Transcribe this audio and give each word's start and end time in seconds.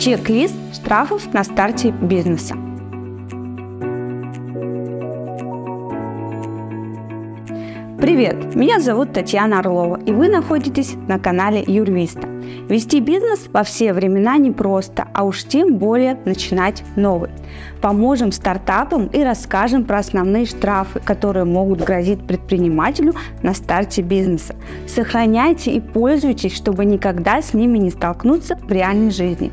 Чек-лист 0.00 0.54
штрафов 0.72 1.30
на 1.34 1.44
старте 1.44 1.90
бизнеса. 1.90 2.54
Привет, 8.00 8.54
меня 8.54 8.80
зовут 8.80 9.12
Татьяна 9.12 9.58
Орлова, 9.58 10.00
и 10.06 10.12
вы 10.12 10.28
находитесь 10.28 10.94
на 11.06 11.18
канале 11.18 11.62
Юрвиста. 11.66 12.26
Вести 12.70 13.00
бизнес 13.00 13.48
во 13.52 13.62
все 13.62 13.92
времена 13.92 14.38
непросто, 14.38 15.06
а 15.12 15.24
уж 15.24 15.44
тем 15.44 15.76
более 15.76 16.18
начинать 16.24 16.82
новый. 16.96 17.28
Поможем 17.82 18.32
стартапам 18.32 19.08
и 19.08 19.22
расскажем 19.22 19.84
про 19.84 19.98
основные 19.98 20.46
штрафы, 20.46 21.00
которые 21.00 21.44
могут 21.44 21.84
грозить 21.84 22.26
предпринимателю 22.26 23.12
на 23.42 23.52
старте 23.52 24.00
бизнеса. 24.00 24.56
Сохраняйте 24.86 25.72
и 25.72 25.80
пользуйтесь, 25.80 26.56
чтобы 26.56 26.86
никогда 26.86 27.42
с 27.42 27.52
ними 27.52 27.76
не 27.76 27.90
столкнуться 27.90 28.56
в 28.56 28.72
реальной 28.72 29.10
жизни 29.10 29.52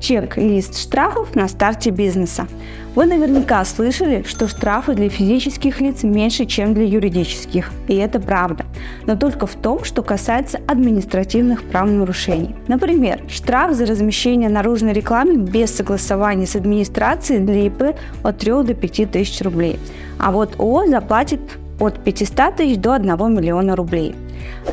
чек-лист 0.00 0.78
штрафов 0.78 1.34
на 1.34 1.48
старте 1.48 1.90
бизнеса. 1.90 2.46
Вы 2.94 3.06
наверняка 3.06 3.64
слышали, 3.64 4.24
что 4.26 4.48
штрафы 4.48 4.94
для 4.94 5.08
физических 5.08 5.80
лиц 5.80 6.02
меньше, 6.02 6.46
чем 6.46 6.74
для 6.74 6.84
юридических. 6.84 7.70
И 7.86 7.94
это 7.94 8.18
правда. 8.18 8.64
Но 9.06 9.14
только 9.16 9.46
в 9.46 9.54
том, 9.54 9.84
что 9.84 10.02
касается 10.02 10.58
административных 10.66 11.62
правонарушений. 11.64 12.56
Например, 12.66 13.20
штраф 13.28 13.74
за 13.74 13.86
размещение 13.86 14.48
наружной 14.48 14.92
рекламы 14.92 15.36
без 15.36 15.74
согласования 15.74 16.46
с 16.46 16.56
администрацией 16.56 17.40
для 17.40 17.66
ИП 17.66 17.96
от 18.22 18.38
3 18.38 18.64
до 18.64 18.74
5 18.74 19.10
тысяч 19.10 19.40
рублей. 19.42 19.78
А 20.18 20.32
вот 20.32 20.58
ООО 20.58 20.88
заплатит 20.88 21.40
от 21.80 21.98
500 22.04 22.56
тысяч 22.56 22.78
до 22.78 22.94
1 22.94 23.34
миллиона 23.34 23.76
рублей. 23.76 24.14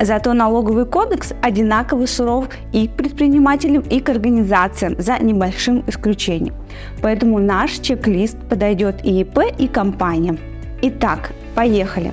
Зато 0.01 0.33
налоговый 0.33 0.85
кодекс 0.85 1.33
одинаково 1.41 2.05
суров 2.05 2.49
и 2.73 2.87
к 2.87 2.91
предпринимателям, 2.91 3.83
и 3.89 3.99
к 3.99 4.09
организациям, 4.09 4.95
за 4.97 5.17
небольшим 5.19 5.83
исключением. 5.87 6.53
Поэтому 7.01 7.39
наш 7.39 7.71
чек-лист 7.79 8.37
подойдет 8.49 8.95
и 9.03 9.21
ИП, 9.21 9.39
и 9.57 9.67
компаниям. 9.67 10.37
Итак, 10.81 11.31
поехали. 11.55 12.11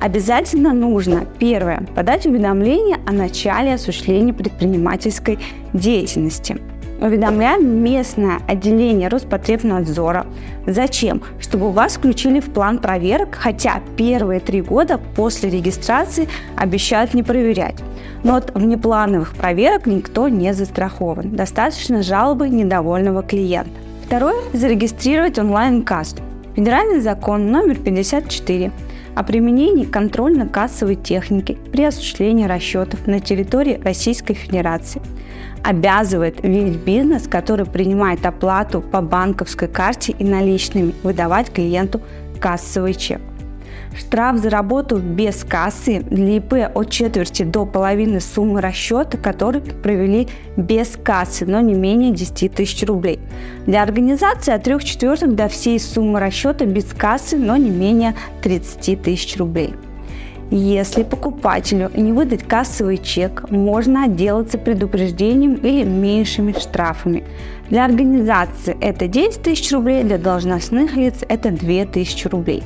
Обязательно 0.00 0.72
нужно, 0.72 1.26
первое, 1.38 1.82
подать 1.94 2.26
уведомление 2.26 2.98
о 3.06 3.12
начале 3.12 3.74
осуществления 3.74 4.32
предпринимательской 4.32 5.38
деятельности– 5.72 6.58
Уведомляем 7.00 7.64
местное 7.82 8.40
отделение 8.48 9.08
Роспотребнадзора. 9.08 10.26
Зачем? 10.66 11.22
Чтобы 11.38 11.70
вас 11.70 11.96
включили 11.96 12.40
в 12.40 12.50
план 12.50 12.78
проверок, 12.78 13.36
хотя 13.36 13.80
первые 13.96 14.40
три 14.40 14.62
года 14.62 14.98
после 15.14 15.48
регистрации 15.48 16.28
обещают 16.56 17.14
не 17.14 17.22
проверять. 17.22 17.76
Но 18.24 18.34
от 18.34 18.52
внеплановых 18.52 19.34
проверок 19.34 19.86
никто 19.86 20.28
не 20.28 20.52
застрахован. 20.52 21.36
Достаточно 21.36 22.02
жалобы 22.02 22.48
недовольного 22.48 23.22
клиента. 23.22 23.70
Второе– 24.04 24.34
зарегистрировать 24.52 25.38
онлайн-кассу. 25.38 26.16
Федеральный 26.56 27.00
закон 27.00 27.52
номер 27.52 27.76
54 27.76 28.72
о 29.14 29.22
применении 29.22 29.84
контрольно-кассовой 29.84 30.96
техники 30.96 31.58
при 31.72 31.84
осуществлении 31.84 32.46
расчетов 32.46 33.06
на 33.06 33.20
территории 33.20 33.80
Российской 33.82 34.34
Федерации 34.34 35.02
обязывает 35.64 36.42
весь 36.42 36.76
бизнес, 36.76 37.26
который 37.26 37.66
принимает 37.66 38.24
оплату 38.24 38.80
по 38.80 39.00
банковской 39.00 39.68
карте 39.68 40.14
и 40.18 40.24
наличными, 40.24 40.94
выдавать 41.02 41.52
клиенту 41.52 42.00
кассовый 42.40 42.94
чек. 42.94 43.20
Штраф 43.96 44.38
за 44.38 44.50
работу 44.50 44.98
без 44.98 45.44
кассы 45.44 46.00
для 46.00 46.36
ИП 46.36 46.70
от 46.74 46.90
четверти 46.90 47.42
до 47.42 47.66
половины 47.66 48.20
суммы 48.20 48.60
расчета, 48.60 49.18
который 49.18 49.60
провели 49.60 50.28
без 50.56 50.96
кассы, 51.02 51.46
но 51.46 51.60
не 51.60 51.74
менее 51.74 52.12
10 52.12 52.52
тысяч 52.54 52.86
рублей. 52.86 53.18
Для 53.66 53.82
организации 53.82 54.52
от 54.52 54.62
3 54.62 54.80
четвертых 54.80 55.34
до 55.34 55.48
всей 55.48 55.80
суммы 55.80 56.20
расчета 56.20 56.64
без 56.64 56.84
кассы, 56.84 57.36
но 57.36 57.56
не 57.56 57.70
менее 57.70 58.14
30 58.42 59.02
тысяч 59.02 59.36
рублей. 59.36 59.74
Если 60.50 61.02
покупателю 61.02 61.90
не 61.94 62.12
выдать 62.12 62.42
кассовый 62.42 62.96
чек, 62.96 63.50
можно 63.50 64.04
отделаться 64.04 64.56
предупреждением 64.56 65.54
или 65.56 65.84
меньшими 65.84 66.52
штрафами. 66.52 67.24
Для 67.68 67.84
организации 67.84 68.74
это 68.80 69.08
10 69.08 69.42
тысяч 69.42 69.70
рублей, 69.72 70.04
для 70.04 70.16
должностных 70.16 70.96
лиц 70.96 71.16
это 71.28 71.50
2 71.50 71.84
тысячи 71.86 72.26
рублей. 72.28 72.62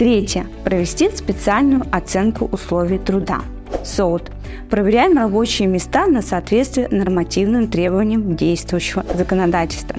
Третье. 0.00 0.46
Провести 0.64 1.10
специальную 1.14 1.82
оценку 1.92 2.48
условий 2.50 2.96
труда. 2.96 3.40
СОУТ. 3.84 4.30
Проверяем 4.70 5.18
рабочие 5.18 5.68
места 5.68 6.06
на 6.06 6.22
соответствие 6.22 6.88
нормативным 6.88 7.68
требованиям 7.68 8.34
действующего 8.34 9.04
законодательства. 9.14 9.96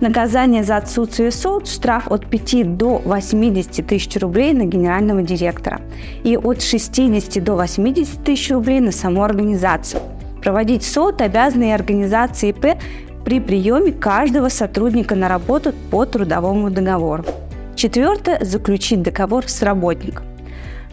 Наказание 0.00 0.64
за 0.64 0.78
отсутствие 0.78 1.30
СОУТ– 1.30 1.68
штраф 1.68 2.10
от 2.10 2.26
5 2.26 2.76
до 2.76 2.98
80 3.04 3.86
тысяч 3.86 4.16
рублей 4.16 4.54
на 4.54 4.64
генерального 4.64 5.22
директора 5.22 5.80
и 6.24 6.36
от 6.36 6.60
60 6.60 7.44
до 7.44 7.54
80 7.54 8.24
тысяч 8.24 8.50
рублей 8.50 8.80
на 8.80 8.90
саму 8.90 9.22
организацию. 9.22 10.02
Проводить 10.42 10.82
СОУТ 10.82 11.20
обязаны 11.20 11.68
и 11.68 11.72
организации 11.72 12.48
ИП 12.48 12.76
при 13.24 13.38
приеме 13.38 13.92
каждого 13.92 14.48
сотрудника 14.48 15.14
на 15.14 15.28
работу 15.28 15.72
по 15.92 16.06
трудовому 16.06 16.70
договору. 16.70 17.24
Четвертое– 17.84 18.38
заключить 18.42 19.02
договор 19.02 19.46
с 19.46 19.60
работником. 19.60 20.24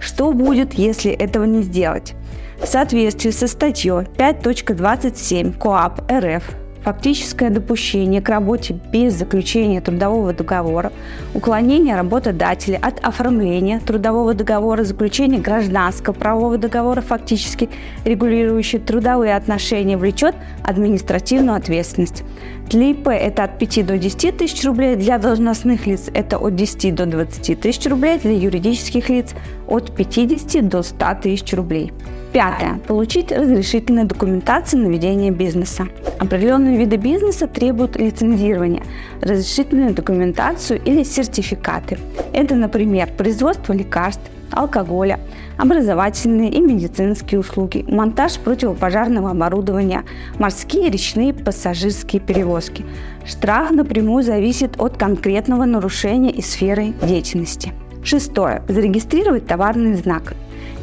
Что 0.01 0.33
будет, 0.33 0.73
если 0.73 1.09
этого 1.09 1.45
не 1.45 1.61
сделать? 1.61 2.15
В 2.61 2.65
соответствии 2.65 3.31
со 3.31 3.47
статьей 3.47 4.03
5.27 4.17 5.57
КоАП 5.57 6.11
РФ 6.11 6.43
фактическое 6.83 7.49
допущение 7.49 8.21
к 8.21 8.29
работе 8.29 8.75
без 8.91 9.13
заключения 9.13 9.81
трудового 9.81 10.33
договора, 10.33 10.91
уклонение 11.33 11.95
работодателя 11.95 12.77
от 12.81 12.99
оформления 13.03 13.79
трудового 13.79 14.33
договора, 14.33 14.83
заключение 14.83 15.39
гражданского 15.39 16.13
правового 16.13 16.57
договора, 16.57 17.01
фактически 17.01 17.69
регулирующий 18.05 18.79
трудовые 18.79 19.35
отношения, 19.35 19.97
влечет 19.97 20.35
административную 20.63 21.57
ответственность. 21.57 22.23
Для 22.69 22.91
ИП 22.91 23.09
это 23.09 23.43
от 23.43 23.59
5 23.59 23.85
до 23.85 23.97
10 23.97 24.37
тысяч 24.37 24.63
рублей, 24.63 24.95
для 24.95 25.17
должностных 25.17 25.85
лиц 25.87 26.09
это 26.13 26.37
от 26.37 26.55
10 26.55 26.95
до 26.95 27.05
20 27.05 27.59
тысяч 27.59 27.85
рублей, 27.87 28.17
для 28.17 28.31
юридических 28.31 29.09
лиц 29.09 29.33
от 29.67 29.95
50 29.95 30.67
до 30.67 30.81
100 30.81 31.05
тысяч 31.21 31.53
рублей. 31.53 31.91
Пятое. 32.31 32.79
Получить 32.87 33.31
разрешительную 33.31 34.07
документацию 34.07 34.81
на 34.83 34.87
ведение 34.87 35.31
бизнеса. 35.31 35.87
Определенные 36.17 36.77
виды 36.77 36.95
бизнеса 36.95 37.45
требуют 37.45 37.97
лицензирования, 37.97 38.83
разрешительную 39.21 39.93
документацию 39.93 40.81
или 40.81 41.03
сертификаты. 41.03 41.97
Это, 42.31 42.55
например, 42.55 43.09
производство 43.17 43.73
лекарств, 43.73 44.23
алкоголя, 44.49 45.19
образовательные 45.57 46.51
и 46.51 46.61
медицинские 46.61 47.39
услуги, 47.41 47.83
монтаж 47.87 48.37
противопожарного 48.39 49.31
оборудования, 49.31 50.03
морские, 50.39 50.89
речные, 50.89 51.33
пассажирские 51.33 52.21
перевозки. 52.21 52.85
Штраф 53.25 53.71
напрямую 53.71 54.23
зависит 54.23 54.79
от 54.79 54.97
конкретного 54.97 55.65
нарушения 55.65 56.31
и 56.31 56.41
сферы 56.41 56.93
деятельности. 57.03 57.73
Шестое. 58.03 58.63
Зарегистрировать 58.67 59.47
товарный 59.47 59.93
знак. 59.93 60.33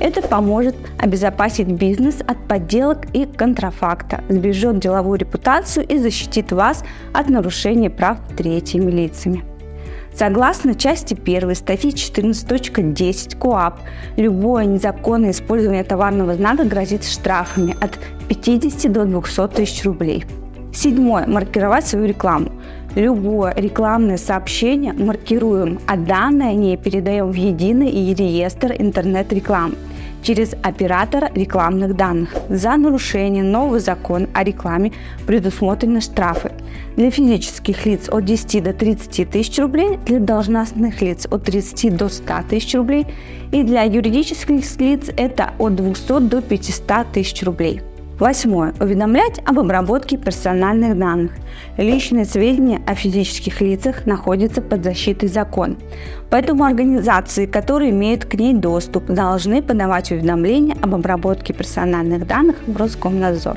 Это 0.00 0.22
поможет 0.22 0.76
обезопасить 0.98 1.66
бизнес 1.66 2.20
от 2.20 2.38
подделок 2.46 3.06
и 3.12 3.26
контрафакта, 3.26 4.22
сбережет 4.28 4.78
деловую 4.78 5.18
репутацию 5.18 5.84
и 5.86 5.98
защитит 5.98 6.52
вас 6.52 6.84
от 7.12 7.28
нарушения 7.28 7.90
прав 7.90 8.18
третьими 8.36 8.90
лицами. 8.90 9.44
Согласно 10.14 10.74
части 10.74 11.14
1 11.14 11.54
статьи 11.54 11.90
14.10 11.90 13.38
КОАП, 13.38 13.80
любое 14.16 14.64
незаконное 14.64 15.30
использование 15.30 15.84
товарного 15.84 16.34
знака 16.34 16.64
грозит 16.64 17.04
штрафами 17.04 17.76
от 17.80 17.98
50 18.28 18.92
до 18.92 19.04
200 19.04 19.48
тысяч 19.48 19.84
рублей. 19.84 20.24
Седьмое. 20.72 21.26
Маркировать 21.26 21.86
свою 21.86 22.06
рекламу. 22.06 22.52
Любое 22.94 23.54
рекламное 23.54 24.16
сообщение 24.16 24.92
маркируем, 24.92 25.78
а 25.86 25.96
данные 25.96 26.54
не 26.54 26.76
передаем 26.76 27.30
в 27.30 27.34
единый 27.34 27.90
реестр 28.14 28.74
интернет-рекламы 28.78 29.74
через 30.22 30.54
оператора 30.62 31.30
рекламных 31.34 31.96
данных. 31.96 32.34
За 32.48 32.76
нарушение 32.76 33.44
новый 33.44 33.80
закон 33.80 34.28
о 34.34 34.42
рекламе 34.42 34.92
предусмотрены 35.26 36.00
штрафы. 36.00 36.52
Для 36.96 37.10
физических 37.10 37.86
лиц 37.86 38.08
от 38.08 38.24
10 38.24 38.62
до 38.62 38.72
30 38.72 39.30
тысяч 39.30 39.58
рублей, 39.58 39.98
для 40.06 40.18
должностных 40.18 41.00
лиц 41.00 41.26
от 41.30 41.44
30 41.44 41.96
до 41.96 42.08
100 42.08 42.34
тысяч 42.50 42.74
рублей 42.74 43.06
и 43.52 43.62
для 43.62 43.82
юридических 43.82 44.80
лиц 44.80 45.10
это 45.16 45.52
от 45.58 45.76
200 45.76 46.20
до 46.20 46.42
500 46.42 47.12
тысяч 47.12 47.42
рублей. 47.42 47.80
Восьмое. 48.18 48.74
Уведомлять 48.80 49.40
об 49.44 49.60
обработке 49.60 50.16
персональных 50.16 50.98
данных. 50.98 51.30
Личные 51.76 52.24
сведения 52.24 52.80
о 52.84 52.96
физических 52.96 53.60
лицах 53.60 54.06
находятся 54.06 54.60
под 54.60 54.82
защитой 54.82 55.28
закона. 55.28 55.76
Поэтому 56.28 56.64
организации, 56.64 57.46
которые 57.46 57.90
имеют 57.90 58.24
к 58.24 58.34
ней 58.34 58.54
доступ, 58.54 59.06
должны 59.06 59.62
подавать 59.62 60.10
уведомления 60.10 60.76
об 60.82 60.96
обработке 60.96 61.52
персональных 61.52 62.26
данных 62.26 62.56
в 62.66 62.76
Роскомнадзор. 62.76 63.56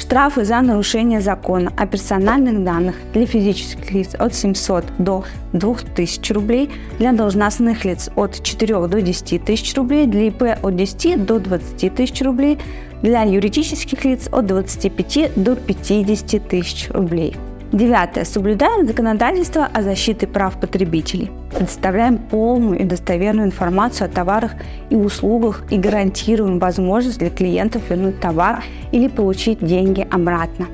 Штрафы 0.00 0.46
за 0.46 0.62
нарушение 0.62 1.20
закона 1.20 1.70
о 1.76 1.86
персональных 1.86 2.64
данных 2.64 2.96
для 3.12 3.26
физических 3.26 3.92
лиц 3.92 4.14
от 4.18 4.34
700 4.34 4.84
до 4.98 5.24
2000 5.52 6.32
рублей, 6.32 6.70
для 6.98 7.12
должностных 7.12 7.84
лиц 7.84 8.08
от 8.16 8.42
4 8.42 8.88
до 8.88 9.02
10 9.02 9.44
тысяч 9.44 9.74
рублей, 9.74 10.06
для 10.06 10.28
ИП 10.28 10.42
от 10.62 10.74
10 10.74 11.26
до 11.26 11.38
20 11.38 11.94
тысяч 11.94 12.22
рублей, 12.22 12.58
для 13.02 13.24
юридических 13.24 14.02
лиц 14.06 14.26
от 14.32 14.46
25 14.46 15.32
до 15.36 15.54
50 15.54 16.48
тысяч 16.48 16.88
рублей. 16.88 17.36
Девятое. 17.72 18.24
Соблюдаем 18.24 18.86
законодательство 18.86 19.68
о 19.72 19.82
защите 19.82 20.26
прав 20.26 20.58
потребителей. 20.58 21.30
Предоставляем 21.54 22.18
полную 22.18 22.80
и 22.80 22.84
достоверную 22.84 23.46
информацию 23.46 24.06
о 24.06 24.10
товарах 24.10 24.52
и 24.90 24.96
услугах 24.96 25.62
и 25.70 25.78
гарантируем 25.78 26.58
возможность 26.58 27.20
для 27.20 27.30
клиентов 27.30 27.82
вернуть 27.88 28.20
товар 28.20 28.64
или 28.90 29.06
получить 29.06 29.64
деньги 29.64 30.06
обратно. 30.10 30.66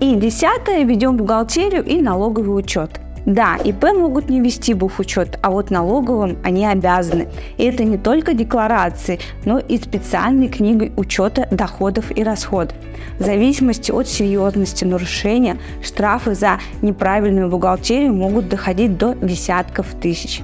И 0.00 0.14
десятое. 0.14 0.84
Ведем 0.84 1.16
бухгалтерию 1.16 1.84
и 1.84 2.00
налоговый 2.00 2.56
учет. 2.56 3.00
Да, 3.26 3.56
ИП 3.56 3.84
могут 3.94 4.28
не 4.28 4.40
вести 4.40 4.74
бухучет, 4.74 5.38
а 5.42 5.50
вот 5.50 5.70
налоговым 5.70 6.36
они 6.44 6.66
обязаны. 6.66 7.28
И 7.56 7.64
это 7.64 7.82
не 7.84 7.96
только 7.96 8.34
декларации, 8.34 9.18
но 9.46 9.58
и 9.58 9.78
специальной 9.78 10.48
книгой 10.48 10.92
учета 10.96 11.48
доходов 11.50 12.16
и 12.16 12.22
расходов. 12.22 12.76
В 13.18 13.24
зависимости 13.24 13.90
от 13.90 14.08
серьезности 14.08 14.84
нарушения, 14.84 15.56
штрафы 15.82 16.34
за 16.34 16.58
неправильную 16.82 17.48
бухгалтерию 17.48 18.12
могут 18.12 18.48
доходить 18.48 18.98
до 18.98 19.14
десятков 19.14 19.86
тысяч. 20.00 20.42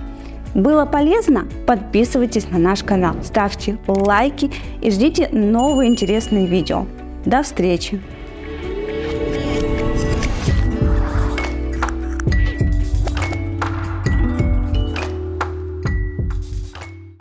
Было 0.54 0.84
полезно? 0.84 1.46
Подписывайтесь 1.66 2.50
на 2.50 2.58
наш 2.58 2.82
канал, 2.82 3.14
ставьте 3.22 3.78
лайки 3.86 4.50
и 4.80 4.90
ждите 4.90 5.28
новые 5.30 5.90
интересные 5.90 6.46
видео. 6.46 6.86
До 7.24 7.42
встречи! 7.42 8.00